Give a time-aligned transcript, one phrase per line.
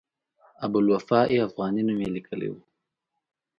[0.03, 0.03] د
[0.65, 2.55] ابوالوفاء افغاني نوم یې لیکلی و.